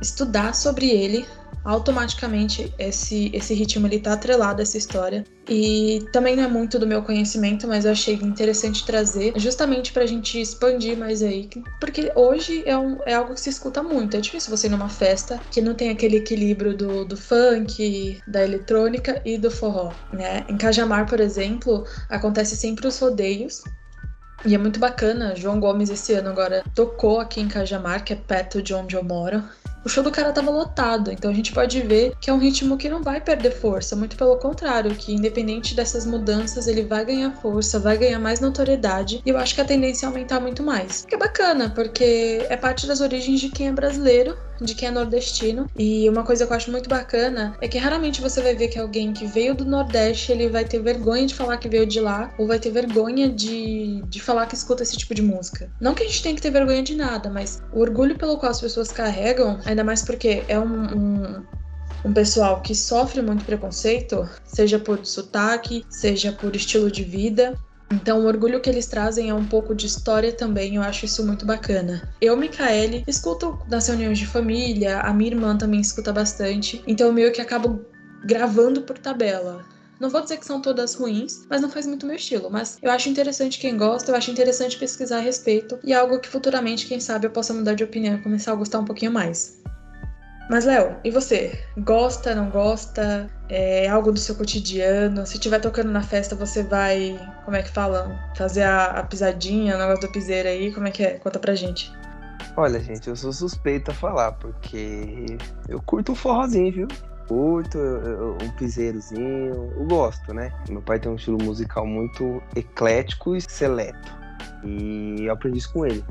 estudar 0.00 0.54
sobre 0.54 0.88
ele, 0.90 1.26
automaticamente 1.64 2.72
esse, 2.78 3.30
esse 3.34 3.54
ritmo 3.54 3.86
ele 3.86 3.98
tá 3.98 4.14
atrelado 4.14 4.60
a 4.60 4.62
essa 4.62 4.78
história. 4.78 5.24
E 5.48 6.04
também 6.12 6.36
não 6.36 6.44
é 6.44 6.48
muito 6.48 6.78
do 6.78 6.86
meu 6.86 7.02
conhecimento, 7.02 7.66
mas 7.66 7.84
eu 7.84 7.92
achei 7.92 8.14
interessante 8.14 8.84
trazer, 8.86 9.32
justamente 9.36 9.92
pra 9.92 10.06
gente 10.06 10.40
expandir 10.40 10.96
mais 10.96 11.22
aí. 11.22 11.50
Porque 11.80 12.12
hoje 12.14 12.62
é, 12.66 12.76
um, 12.76 12.98
é 13.04 13.14
algo 13.14 13.34
que 13.34 13.40
se 13.40 13.50
escuta 13.50 13.82
muito. 13.82 14.16
É 14.16 14.20
difícil 14.20 14.56
você 14.56 14.68
ir 14.68 14.70
numa 14.70 14.88
festa 14.88 15.40
que 15.50 15.60
não 15.60 15.74
tem 15.74 15.90
aquele 15.90 16.16
equilíbrio 16.16 16.76
do, 16.76 17.04
do 17.04 17.16
funk, 17.16 18.20
da 18.26 18.42
eletrônica 18.42 19.20
e 19.24 19.36
do 19.36 19.50
forró, 19.50 19.92
né? 20.12 20.44
Em 20.48 20.56
Cajamar, 20.56 21.06
por 21.06 21.20
exemplo, 21.20 21.84
acontece 22.08 22.56
sempre 22.56 22.86
os 22.86 22.98
rodeios, 22.98 23.62
e 24.46 24.54
é 24.54 24.58
muito 24.58 24.80
bacana, 24.80 25.36
João 25.36 25.60
Gomes 25.60 25.90
esse 25.90 26.14
ano 26.14 26.30
agora 26.30 26.64
tocou 26.74 27.20
aqui 27.20 27.42
em 27.42 27.48
Cajamar, 27.48 28.02
que 28.02 28.14
é 28.14 28.16
perto 28.16 28.62
de 28.62 28.72
onde 28.72 28.96
eu 28.96 29.04
moro 29.04 29.42
o 29.84 29.88
show 29.88 30.02
do 30.02 30.10
cara 30.10 30.32
tava 30.32 30.50
lotado. 30.50 31.10
Então 31.10 31.30
a 31.30 31.34
gente 31.34 31.52
pode 31.52 31.80
ver 31.82 32.14
que 32.20 32.30
é 32.30 32.32
um 32.32 32.38
ritmo 32.38 32.76
que 32.76 32.88
não 32.88 33.02
vai 33.02 33.20
perder 33.20 33.52
força, 33.52 33.96
muito 33.96 34.16
pelo 34.16 34.36
contrário, 34.36 34.94
que 34.94 35.12
independente 35.12 35.74
dessas 35.74 36.06
mudanças, 36.06 36.66
ele 36.66 36.82
vai 36.82 37.04
ganhar 37.04 37.30
força, 37.32 37.78
vai 37.78 37.96
ganhar 37.96 38.18
mais 38.18 38.40
notoriedade, 38.40 39.22
e 39.24 39.30
eu 39.30 39.38
acho 39.38 39.54
que 39.54 39.60
a 39.60 39.64
tendência 39.64 40.06
é 40.06 40.08
aumentar 40.08 40.40
muito 40.40 40.62
mais. 40.62 41.04
Que 41.04 41.14
é 41.14 41.18
bacana, 41.18 41.70
porque 41.74 42.44
é 42.48 42.56
parte 42.56 42.86
das 42.86 43.00
origens 43.00 43.40
de 43.40 43.48
quem 43.48 43.68
é 43.68 43.72
brasileiro, 43.72 44.36
de 44.64 44.74
quem 44.74 44.88
é 44.88 44.90
nordestino. 44.90 45.66
E 45.76 46.08
uma 46.08 46.22
coisa 46.22 46.46
que 46.46 46.52
eu 46.52 46.56
acho 46.56 46.70
muito 46.70 46.88
bacana 46.88 47.56
é 47.60 47.68
que 47.68 47.78
raramente 47.78 48.20
você 48.20 48.40
vai 48.42 48.54
ver 48.54 48.68
que 48.68 48.78
alguém 48.78 49.12
que 49.12 49.26
veio 49.26 49.54
do 49.54 49.64
Nordeste, 49.64 50.32
ele 50.32 50.48
vai 50.48 50.64
ter 50.64 50.80
vergonha 50.80 51.26
de 51.26 51.34
falar 51.34 51.56
que 51.56 51.68
veio 51.68 51.86
de 51.86 52.00
lá, 52.00 52.32
ou 52.38 52.46
vai 52.46 52.58
ter 52.58 52.70
vergonha 52.70 53.28
de, 53.28 54.02
de 54.06 54.20
falar 54.20 54.46
que 54.46 54.54
escuta 54.54 54.82
esse 54.82 54.96
tipo 54.96 55.14
de 55.14 55.22
música. 55.22 55.70
Não 55.80 55.94
que 55.94 56.02
a 56.02 56.06
gente 56.06 56.22
tenha 56.22 56.34
que 56.34 56.42
ter 56.42 56.50
vergonha 56.50 56.82
de 56.82 56.94
nada, 56.94 57.30
mas 57.30 57.62
o 57.72 57.80
orgulho 57.80 58.16
pelo 58.16 58.36
qual 58.36 58.50
as 58.50 58.60
pessoas 58.60 58.92
carregam 58.92 59.58
Ainda 59.70 59.84
mais 59.84 60.02
porque 60.02 60.44
é 60.48 60.58
um, 60.58 60.82
um, 60.96 61.46
um 62.06 62.12
pessoal 62.12 62.60
que 62.60 62.74
sofre 62.74 63.22
muito 63.22 63.44
preconceito, 63.44 64.28
seja 64.44 64.80
por 64.80 65.06
sotaque, 65.06 65.86
seja 65.88 66.32
por 66.32 66.56
estilo 66.56 66.90
de 66.90 67.04
vida. 67.04 67.54
Então, 67.88 68.20
o 68.20 68.26
orgulho 68.26 68.60
que 68.60 68.68
eles 68.68 68.86
trazem 68.86 69.30
é 69.30 69.34
um 69.34 69.44
pouco 69.44 69.72
de 69.72 69.86
história 69.86 70.32
também, 70.32 70.74
eu 70.74 70.82
acho 70.82 71.04
isso 71.04 71.24
muito 71.24 71.46
bacana. 71.46 72.02
Eu, 72.20 72.36
Micaele, 72.36 73.04
escuto 73.06 73.60
nas 73.68 73.86
reuniões 73.86 74.18
de 74.18 74.26
família, 74.26 75.00
a 75.00 75.12
minha 75.12 75.30
irmã 75.30 75.56
também 75.56 75.80
escuta 75.80 76.12
bastante, 76.12 76.82
então 76.84 77.06
eu 77.06 77.12
meio 77.12 77.32
que 77.32 77.40
acabo 77.40 77.84
gravando 78.24 78.82
por 78.82 78.98
tabela. 78.98 79.64
Não 80.00 80.08
vou 80.08 80.22
dizer 80.22 80.38
que 80.38 80.46
são 80.46 80.62
todas 80.62 80.94
ruins, 80.94 81.44
mas 81.50 81.60
não 81.60 81.68
faz 81.68 81.86
muito 81.86 82.06
meu 82.06 82.16
estilo. 82.16 82.50
Mas 82.50 82.78
eu 82.80 82.90
acho 82.90 83.10
interessante 83.10 83.58
quem 83.58 83.76
gosta, 83.76 84.10
eu 84.10 84.16
acho 84.16 84.30
interessante 84.30 84.78
pesquisar 84.78 85.18
a 85.18 85.20
respeito 85.20 85.78
e 85.84 85.92
algo 85.92 86.18
que 86.18 86.28
futuramente, 86.28 86.86
quem 86.86 86.98
sabe, 86.98 87.26
eu 87.26 87.30
possa 87.30 87.52
mudar 87.52 87.74
de 87.74 87.84
opinião 87.84 88.14
e 88.14 88.22
começar 88.22 88.52
a 88.52 88.54
gostar 88.54 88.78
um 88.78 88.84
pouquinho 88.86 89.12
mais. 89.12 89.60
Mas, 90.48 90.64
Léo, 90.64 90.96
e 91.04 91.10
você? 91.10 91.62
Gosta, 91.78 92.34
não 92.34 92.48
gosta? 92.48 93.30
É 93.48 93.88
algo 93.88 94.10
do 94.10 94.18
seu 94.18 94.34
cotidiano? 94.34 95.24
Se 95.26 95.34
estiver 95.34 95.60
tocando 95.60 95.92
na 95.92 96.02
festa, 96.02 96.34
você 96.34 96.62
vai, 96.62 97.20
como 97.44 97.56
é 97.56 97.62
que 97.62 97.70
fala? 97.70 98.18
Fazer 98.36 98.62
a, 98.62 98.86
a 98.86 99.02
pisadinha, 99.04 99.76
o 99.76 99.78
negócio 99.78 100.08
do 100.08 100.12
piseiro 100.12 100.48
aí? 100.48 100.72
Como 100.72 100.88
é 100.88 100.90
que 100.90 101.04
é? 101.04 101.18
Conta 101.18 101.38
pra 101.38 101.54
gente. 101.54 101.92
Olha, 102.56 102.80
gente, 102.80 103.06
eu 103.06 103.14
sou 103.14 103.32
suspeito 103.32 103.90
a 103.90 103.94
falar, 103.94 104.32
porque 104.32 105.36
eu 105.68 105.80
curto 105.82 106.12
um 106.12 106.16
forrozinho, 106.16 106.72
viu? 106.72 106.88
Curto 107.30 107.78
um 108.42 108.50
piseirozinho, 108.56 109.72
eu 109.76 109.86
gosto, 109.86 110.34
né? 110.34 110.52
Meu 110.68 110.82
pai 110.82 110.98
tem 110.98 111.12
um 111.12 111.14
estilo 111.14 111.38
musical 111.40 111.86
muito 111.86 112.42
eclético 112.56 113.36
e 113.36 113.40
seleto. 113.40 114.12
E 114.64 115.26
eu 115.26 115.32
aprendi 115.32 115.58
isso 115.58 115.72
com 115.72 115.86
ele. 115.86 116.04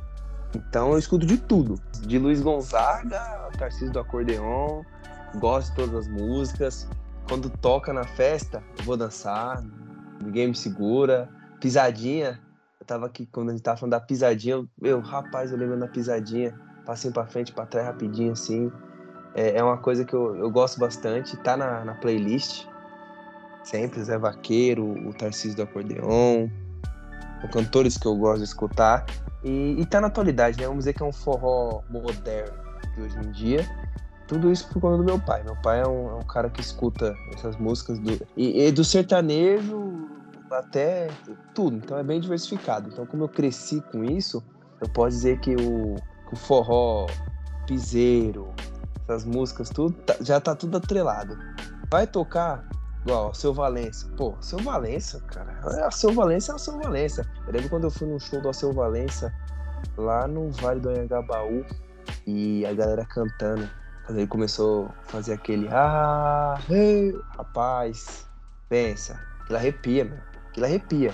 Então 0.56 0.94
eu 0.94 0.98
escuto 0.98 1.26
de 1.26 1.38
tudo. 1.38 1.76
De 2.00 2.18
Luiz 2.18 2.42
Gonzaga, 2.42 3.50
Tarcísio 3.58 3.92
do 3.92 4.00
Acordeon, 4.00 4.82
gosto 5.36 5.72
de 5.72 5.76
todas 5.76 5.96
as 5.96 6.08
músicas. 6.08 6.88
Quando 7.28 7.50
toca 7.50 7.92
na 7.92 8.06
festa, 8.06 8.64
eu 8.78 8.86
vou 8.86 8.96
dançar, 8.96 9.62
ninguém 10.24 10.48
me 10.48 10.56
segura. 10.56 11.28
Pisadinha, 11.60 12.40
eu 12.80 12.86
tava 12.86 13.08
aqui, 13.08 13.26
quando 13.26 13.50
a 13.50 13.52
gente 13.52 13.62
tava 13.62 13.76
falando 13.76 13.92
da 13.92 14.00
pisadinha, 14.00 14.56
eu, 14.56 14.70
eu 14.82 15.02
rapaz, 15.02 15.52
eu 15.52 15.58
lembro 15.58 15.78
da 15.78 15.90
pisadinha, 15.90 16.58
passinho 16.86 17.14
pra 17.14 17.28
frente, 17.28 17.52
pra 17.52 17.66
trás, 17.66 17.86
rapidinho 17.86 18.32
assim. 18.32 18.72
É, 19.36 19.58
é 19.58 19.64
uma 19.64 19.78
coisa 19.78 20.04
que 20.04 20.14
eu, 20.14 20.36
eu 20.36 20.50
gosto 20.50 20.80
bastante, 20.80 21.38
tá 21.38 21.56
na, 21.56 21.86
na 21.86 21.94
playlist. 21.96 22.68
Sempre, 23.64 24.02
Zé 24.04 24.18
Vaqueiro, 24.18 24.86
o 25.08 25.14
Tarcísio 25.14 25.58
do 25.58 25.64
Acordeon, 25.64 26.50
são 27.42 27.50
cantores 27.52 27.98
que 27.98 28.08
eu 28.08 28.16
gosto 28.16 28.40
de 28.40 28.46
escutar. 28.46 29.06
E, 29.44 29.76
e 29.80 29.86
tá 29.86 30.02
na 30.02 30.08
atualidade, 30.08 30.58
né? 30.58 30.66
Vamos 30.66 30.80
dizer 30.80 30.94
que 30.94 31.04
é 31.04 31.06
um 31.06 31.14
forró 31.14 31.82
moderno 31.90 32.58
de 32.96 33.02
hoje 33.02 33.18
em 33.18 33.32
dia. 33.32 33.70
Tudo 34.28 34.52
isso 34.52 34.68
por 34.70 34.82
conta 34.82 34.98
do 34.98 35.04
meu 35.04 35.20
pai. 35.20 35.44
Meu 35.44 35.56
pai 35.56 35.82
é 35.82 35.88
um, 35.88 36.10
é 36.10 36.16
um 36.16 36.24
cara 36.24 36.50
que 36.50 36.62
escuta 36.62 37.16
essas 37.34 37.58
músicas 37.58 38.00
do, 38.00 38.12
e, 38.36 38.68
e, 38.68 38.72
do 38.72 38.84
sertanejo 38.84 40.08
até 40.52 41.10
tudo. 41.54 41.78
Então 41.78 41.98
é 41.98 42.04
bem 42.04 42.20
diversificado. 42.20 42.90
Então, 42.90 43.06
como 43.06 43.24
eu 43.24 43.30
cresci 43.30 43.82
com 43.92 44.04
isso, 44.04 44.44
eu 44.82 44.90
posso 44.90 45.16
dizer 45.16 45.40
que 45.40 45.56
o, 45.56 45.96
que 46.28 46.34
o 46.34 46.38
forró, 46.38 47.08
piseiro, 47.66 48.54
essas 49.10 49.26
músicas, 49.26 49.70
tudo 49.70 49.96
tá- 50.04 50.16
já 50.22 50.40
tá 50.40 50.56
tudo 50.56 50.78
atrelado. 50.78 51.38
Vai 51.90 52.06
tocar 52.06 52.64
igual 53.04 53.32
o 53.32 53.34
seu 53.34 53.52
Valença. 53.54 54.08
Pô, 54.16 54.38
seu 54.40 54.60
Valença, 54.60 55.20
cara. 55.22 55.60
É, 55.78 55.84
A 55.84 55.92
seu 55.92 56.14
Valença 56.14 56.52
é 56.52 56.56
a 56.56 56.60
seu 56.60 56.78
Valença. 56.80 57.28
Eu 57.48 57.54
lembro 57.54 57.70
quando 57.70 57.86
eu 57.86 57.92
fui 57.92 58.08
num 58.08 58.20
show 58.20 58.40
do 58.40 58.48
Alceu 58.48 58.72
Valença 58.72 59.34
lá 59.98 60.28
no 60.28 60.52
Vale 60.52 60.80
do 60.80 60.90
Anhangabaú 60.90 61.66
e 62.28 62.66
a 62.66 62.74
galera 62.74 63.04
cantando. 63.06 63.68
Ele 64.10 64.28
começou 64.28 64.88
a 64.88 65.04
fazer 65.06 65.34
aquele 65.34 65.68
ah, 65.72 66.60
hey", 66.70 67.14
rapaz, 67.38 68.28
pensa, 68.68 69.20
aquilo 69.42 69.58
arrepia, 69.58 70.06
meu. 70.06 70.20
Aquilo 70.50 70.66
arrepia. 70.66 71.14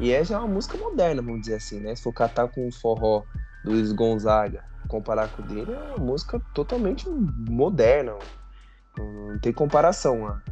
E 0.00 0.12
é 0.12 0.24
já 0.24 0.38
uma 0.38 0.48
música 0.48 0.76
moderna, 0.78 1.20
vamos 1.20 1.42
dizer 1.42 1.56
assim, 1.56 1.80
né? 1.80 1.94
Se 1.94 2.02
for 2.02 2.12
catar 2.12 2.48
com 2.48 2.66
o 2.66 2.72
forró 2.72 3.24
do 3.64 3.72
Luiz 3.72 3.92
Gonzaga, 3.92 4.64
comparar 4.92 5.28
com 5.28 5.42
o 5.42 5.46
dele, 5.46 5.72
é 5.72 5.94
uma 5.96 6.04
música 6.04 6.38
totalmente 6.52 7.08
moderna. 7.08 8.14
Não 8.98 9.38
tem 9.38 9.52
comparação 9.52 10.26
a, 10.26 10.42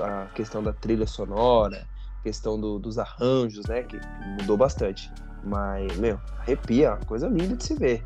a 0.00 0.26
questão 0.34 0.62
da 0.62 0.72
trilha 0.72 1.06
sonora, 1.06 1.86
questão 2.22 2.58
do- 2.58 2.78
dos 2.78 2.98
arranjos, 2.98 3.66
né? 3.66 3.82
Que 3.82 4.00
mudou 4.40 4.56
bastante. 4.56 5.12
Mas, 5.44 5.94
meu, 5.98 6.18
arrepia, 6.38 6.98
é 7.00 7.04
coisa 7.04 7.28
linda 7.28 7.54
de 7.54 7.64
se 7.64 7.74
ver. 7.74 8.02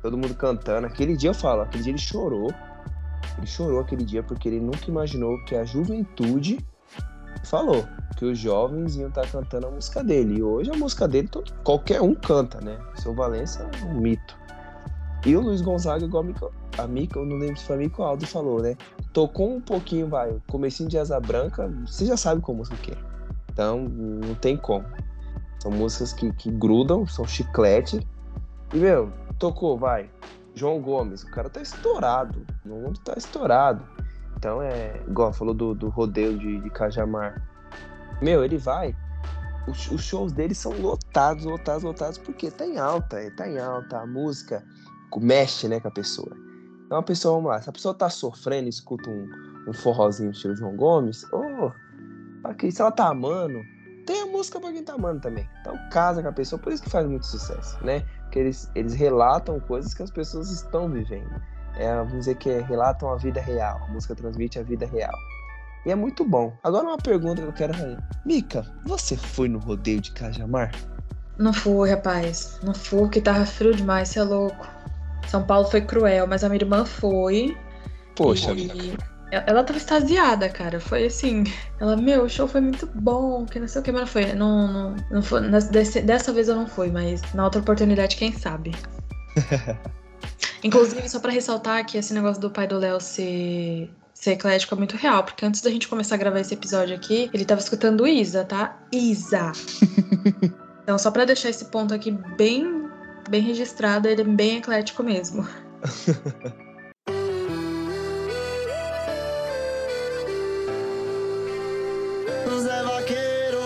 Todo 0.00 0.16
mundo 0.16 0.34
cantando. 0.34 0.86
Aquele 0.86 1.16
dia 1.16 1.30
eu 1.30 1.34
falo, 1.34 1.62
aquele 1.62 1.82
dia 1.82 1.92
ele 1.92 1.98
chorou. 1.98 2.52
Ele 3.36 3.46
chorou 3.46 3.80
aquele 3.80 4.04
dia 4.04 4.22
porque 4.22 4.48
ele 4.48 4.60
nunca 4.60 4.88
imaginou 4.88 5.42
que 5.44 5.56
a 5.56 5.64
juventude 5.64 6.64
falou 7.44 7.84
que 8.16 8.24
os 8.24 8.38
jovens 8.38 8.94
iam 8.96 9.08
estar 9.08 9.26
cantando 9.28 9.66
a 9.66 9.70
música 9.70 10.04
dele. 10.04 10.38
E 10.38 10.42
hoje 10.42 10.70
a 10.70 10.76
música 10.76 11.08
dele 11.08 11.26
todo, 11.26 11.52
qualquer 11.64 12.00
um 12.00 12.14
canta, 12.14 12.60
né? 12.60 12.78
Seu 12.94 13.12
Valença 13.12 13.68
é 13.82 13.84
um 13.86 13.94
mito. 14.00 14.43
E 15.26 15.36
o 15.36 15.40
Luiz 15.40 15.60
Gonzaga, 15.60 16.04
igual 16.04 16.22
a 16.22 16.26
Mica, 16.26 16.50
Mica, 16.88 17.18
eu 17.18 17.24
não 17.24 17.36
lembro 17.36 17.56
se 17.56 17.64
foi 17.64 17.76
a 17.76 17.78
Mico 17.78 18.02
Aldo 18.02 18.26
falou, 18.26 18.60
né? 18.60 18.76
Tocou 19.12 19.54
um 19.56 19.60
pouquinho, 19.60 20.08
vai, 20.08 20.36
comecinho 20.48 20.88
de 20.88 20.98
Asa 20.98 21.18
Branca, 21.18 21.72
você 21.86 22.04
já 22.04 22.16
sabe 22.16 22.42
qual 22.42 22.56
música 22.56 22.76
que 22.76 22.92
é. 22.92 22.96
Então, 23.50 23.88
não 23.88 24.34
tem 24.34 24.56
como. 24.56 24.84
São 25.60 25.70
músicas 25.70 26.12
que, 26.12 26.30
que 26.32 26.50
grudam, 26.50 27.06
são 27.06 27.26
chiclete. 27.26 28.06
E, 28.74 28.76
meu, 28.76 29.10
tocou, 29.38 29.78
vai. 29.78 30.10
João 30.54 30.80
Gomes, 30.80 31.22
o 31.22 31.30
cara 31.30 31.48
tá 31.48 31.62
estourado. 31.62 32.44
O 32.64 32.68
mundo 32.68 32.98
tá 33.00 33.14
estourado. 33.16 33.82
Então 34.36 34.60
é. 34.60 35.00
Igual 35.08 35.32
falou 35.32 35.54
do, 35.54 35.74
do 35.74 35.88
rodeio 35.88 36.38
de, 36.38 36.60
de 36.60 36.70
Cajamar. 36.70 37.42
Meu, 38.20 38.44
ele 38.44 38.58
vai. 38.58 38.94
Os, 39.66 40.04
shows 40.04 40.32
dele 40.32 40.54
são 40.54 40.72
lotados, 40.72 41.44
lotados, 41.44 41.82
lotados, 41.82 42.18
porque 42.18 42.50
tá 42.50 42.66
em 42.66 42.78
alta, 42.78 43.18
tá 43.36 43.48
em 43.48 43.58
alta. 43.58 44.00
A 44.00 44.06
música 44.06 44.62
mexe, 45.16 45.68
né, 45.68 45.80
com 45.80 45.88
a 45.88 45.90
pessoa. 45.90 46.36
Então 46.86 46.98
a 46.98 47.02
pessoa, 47.02 47.36
vamos 47.36 47.50
lá, 47.50 47.60
se 47.60 47.68
a 47.68 47.72
pessoa 47.72 47.94
tá 47.94 48.10
sofrendo 48.10 48.68
escuta 48.68 49.08
um, 49.08 49.28
um 49.68 49.72
forrozinho 49.72 50.30
estilo 50.30 50.54
João 50.56 50.76
Gomes, 50.76 51.24
oh, 51.32 51.70
se 52.70 52.80
ela 52.80 52.92
tá 52.92 53.08
amando, 53.08 53.60
tem 54.06 54.22
a 54.22 54.26
música 54.26 54.60
pra 54.60 54.72
quem 54.72 54.84
tá 54.84 54.94
amando 54.94 55.20
também. 55.20 55.48
Então 55.60 55.78
casa 55.90 56.22
com 56.22 56.28
a 56.28 56.32
pessoa, 56.32 56.60
por 56.60 56.72
isso 56.72 56.82
que 56.82 56.90
faz 56.90 57.06
muito 57.06 57.26
sucesso, 57.26 57.82
né? 57.84 58.04
Porque 58.22 58.38
eles, 58.38 58.70
eles 58.74 58.94
relatam 58.94 59.58
coisas 59.60 59.94
que 59.94 60.02
as 60.02 60.10
pessoas 60.10 60.50
estão 60.50 60.90
vivendo. 60.90 61.40
É, 61.76 61.94
vamos 61.96 62.12
dizer 62.12 62.36
que 62.36 62.50
é, 62.50 62.60
relatam 62.60 63.08
a 63.10 63.16
vida 63.16 63.40
real. 63.40 63.80
A 63.88 63.92
música 63.92 64.14
transmite 64.14 64.58
a 64.58 64.62
vida 64.62 64.86
real. 64.86 65.14
E 65.84 65.90
é 65.90 65.94
muito 65.94 66.24
bom. 66.24 66.56
Agora 66.62 66.86
uma 66.86 66.96
pergunta 66.98 67.42
que 67.42 67.48
eu 67.48 67.52
quero 67.52 67.74
fazer. 67.74 67.98
Mica, 68.24 68.64
você 68.84 69.16
foi 69.16 69.48
no 69.48 69.58
rodeio 69.58 70.00
de 70.00 70.12
Cajamar? 70.12 70.72
Não 71.38 71.52
fui, 71.52 71.90
rapaz. 71.90 72.58
Não 72.62 72.74
fui, 72.74 73.00
porque 73.00 73.20
tava 73.20 73.44
frio 73.44 73.74
demais, 73.74 74.08
você 74.08 74.20
é 74.20 74.22
louco. 74.22 74.66
São 75.34 75.42
Paulo 75.42 75.68
foi 75.68 75.80
cruel, 75.80 76.28
mas 76.28 76.44
a 76.44 76.48
minha 76.48 76.62
irmã 76.62 76.84
foi. 76.84 77.56
Poxa, 78.14 78.52
e... 78.52 78.96
Ela 79.32 79.64
tava 79.64 79.76
extasiada, 79.76 80.48
cara. 80.48 80.78
Foi 80.78 81.06
assim. 81.06 81.42
Ela, 81.80 81.96
meu, 81.96 82.22
o 82.22 82.28
show 82.28 82.46
foi 82.46 82.60
muito 82.60 82.86
bom, 82.94 83.44
que 83.44 83.58
não 83.58 83.66
sei 83.66 83.80
o 83.80 83.84
que, 83.84 83.90
mas 83.90 84.02
não 84.02 84.06
foi. 84.06 84.32
Não, 84.32 84.72
não, 84.72 84.96
não 85.10 85.22
foi 85.22 85.40
desse, 85.72 86.02
dessa 86.02 86.32
vez 86.32 86.48
eu 86.48 86.54
não 86.54 86.68
fui, 86.68 86.88
mas 86.88 87.20
na 87.34 87.42
outra 87.42 87.60
oportunidade, 87.60 88.14
quem 88.14 88.32
sabe. 88.32 88.70
Inclusive, 90.62 91.08
só 91.08 91.18
pra 91.18 91.32
ressaltar 91.32 91.84
que 91.84 91.98
esse 91.98 92.14
negócio 92.14 92.40
do 92.40 92.48
pai 92.48 92.68
do 92.68 92.78
Léo 92.78 93.00
ser, 93.00 93.90
ser 94.14 94.34
eclético 94.34 94.76
é 94.76 94.78
muito 94.78 94.96
real, 94.96 95.24
porque 95.24 95.44
antes 95.44 95.60
da 95.62 95.70
gente 95.70 95.88
começar 95.88 96.14
a 96.14 96.18
gravar 96.18 96.38
esse 96.38 96.54
episódio 96.54 96.94
aqui, 96.94 97.28
ele 97.34 97.44
tava 97.44 97.60
escutando 97.60 98.06
Isa, 98.06 98.44
tá? 98.44 98.78
Isa! 98.92 99.50
então, 100.84 100.96
só 100.96 101.10
pra 101.10 101.24
deixar 101.24 101.50
esse 101.50 101.64
ponto 101.64 101.92
aqui 101.92 102.12
bem, 102.12 102.83
bem 103.30 103.42
registrado, 103.42 104.08
ele 104.08 104.22
é 104.22 104.24
bem 104.24 104.58
eclético 104.58 105.02
mesmo. 105.02 105.46
Zé 112.64 112.82
Vaqueiro, 112.82 113.60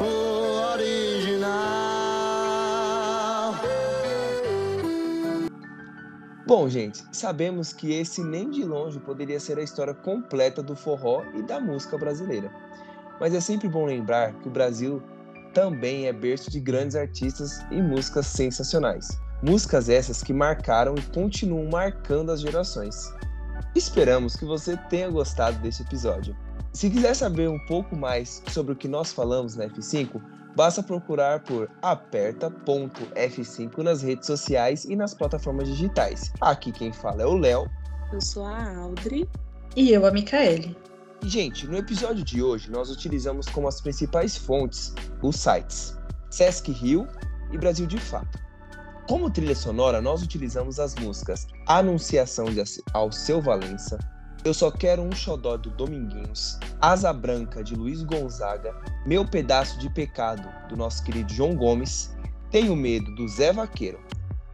o 0.00 0.72
original. 0.72 1.50
Bom, 6.46 6.68
gente, 6.68 7.04
sabemos 7.12 7.72
que 7.72 7.92
esse 7.92 8.22
nem 8.24 8.50
de 8.50 8.64
longe 8.64 8.98
poderia 9.00 9.38
ser 9.38 9.58
a 9.58 9.62
história 9.62 9.94
completa 9.94 10.62
do 10.62 10.74
forró 10.74 11.22
e 11.34 11.42
da 11.42 11.60
música 11.60 11.98
brasileira. 11.98 12.50
Mas 13.20 13.34
é 13.34 13.40
sempre 13.40 13.68
bom 13.68 13.84
lembrar 13.84 14.32
que 14.34 14.48
o 14.48 14.50
Brasil 14.50 15.02
também 15.52 16.06
é 16.06 16.12
berço 16.12 16.50
de 16.50 16.60
grandes 16.60 16.96
artistas 16.96 17.60
e 17.70 17.80
músicas 17.80 18.26
sensacionais. 18.26 19.08
Músicas 19.42 19.88
essas 19.88 20.22
que 20.22 20.32
marcaram 20.32 20.94
e 20.96 21.02
continuam 21.02 21.68
marcando 21.70 22.30
as 22.30 22.40
gerações. 22.40 23.12
Esperamos 23.74 24.36
que 24.36 24.44
você 24.44 24.76
tenha 24.88 25.08
gostado 25.08 25.58
desse 25.58 25.82
episódio. 25.82 26.36
Se 26.72 26.90
quiser 26.90 27.14
saber 27.14 27.48
um 27.48 27.58
pouco 27.66 27.96
mais 27.96 28.42
sobre 28.48 28.72
o 28.72 28.76
que 28.76 28.86
nós 28.86 29.12
falamos 29.12 29.56
na 29.56 29.66
F5, 29.68 30.20
basta 30.54 30.82
procurar 30.82 31.40
por 31.40 31.70
aperta.f5 31.82 33.78
nas 33.78 34.02
redes 34.02 34.26
sociais 34.26 34.84
e 34.84 34.94
nas 34.94 35.14
plataformas 35.14 35.68
digitais. 35.68 36.32
Aqui 36.40 36.70
quem 36.72 36.92
fala 36.92 37.22
é 37.22 37.26
o 37.26 37.36
Léo. 37.36 37.68
Eu 38.12 38.20
sou 38.20 38.44
a 38.44 38.76
Audrey. 38.76 39.28
E 39.76 39.92
eu, 39.92 40.04
a 40.04 40.10
Micaele. 40.10 40.76
E, 41.22 41.28
gente, 41.28 41.66
no 41.66 41.76
episódio 41.76 42.24
de 42.24 42.42
hoje 42.42 42.70
nós 42.70 42.90
utilizamos 42.90 43.46
como 43.46 43.68
as 43.68 43.80
principais 43.80 44.38
fontes 44.38 44.94
os 45.22 45.36
sites 45.36 45.94
Sesc 46.30 46.72
Rio 46.72 47.06
e 47.52 47.58
Brasil 47.58 47.86
de 47.86 47.98
Fato. 47.98 48.38
Como 49.06 49.30
trilha 49.30 49.54
sonora, 49.54 50.00
nós 50.00 50.22
utilizamos 50.22 50.80
as 50.80 50.94
músicas 50.94 51.46
Anunciação 51.66 52.46
de 52.46 52.62
Alceu 52.94 53.42
Valença, 53.42 53.98
Eu 54.44 54.54
Só 54.54 54.70
Quero 54.70 55.02
um 55.02 55.12
Xodó 55.12 55.58
do 55.58 55.68
Dominguinhos, 55.70 56.58
Asa 56.80 57.12
Branca 57.12 57.62
de 57.62 57.74
Luiz 57.74 58.02
Gonzaga, 58.02 58.74
Meu 59.04 59.28
Pedaço 59.28 59.78
de 59.78 59.90
Pecado 59.90 60.48
do 60.70 60.76
nosso 60.76 61.02
querido 61.02 61.32
João 61.34 61.54
Gomes, 61.54 62.16
Tenho 62.50 62.74
Medo 62.74 63.14
do 63.16 63.28
Zé 63.28 63.52
Vaqueiro. 63.52 64.00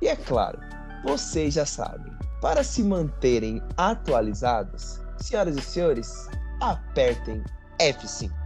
E 0.03 0.09
é 0.09 0.17
claro, 0.17 0.59
vocês 1.05 1.55
já 1.55 1.67
sabem, 1.67 2.13
para 2.41 2.65
se 2.65 2.83
manterem 2.83 3.63
atualizados, 3.77 5.01
senhoras 5.19 5.57
e 5.57 5.61
senhores, 5.61 6.29
apertem 6.61 7.45
F5. 7.79 8.46